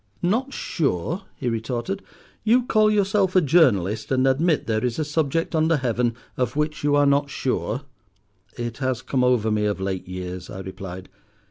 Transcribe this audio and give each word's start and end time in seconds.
"Not 0.23 0.51
sure," 0.51 1.25
he 1.35 1.47
retorted; 1.47 2.01
"you 2.43 2.63
call 2.65 2.89
yourself 2.89 3.35
a 3.35 3.39
journalist, 3.41 4.11
and 4.11 4.25
admit 4.25 4.65
there 4.65 4.83
is 4.83 4.97
a 4.97 5.05
subject 5.05 5.53
under 5.53 5.77
Heaven 5.77 6.15
of 6.37 6.55
which 6.55 6.83
you 6.83 6.95
are 6.95 7.05
not 7.05 7.29
sure!" 7.29 7.81
"It 8.57 8.79
has 8.79 9.03
come 9.03 9.23
over 9.23 9.51
me 9.51 9.65
of 9.65 9.79
late 9.79 10.07
years," 10.07 10.49
I 10.49 10.61
replied. 10.61 11.07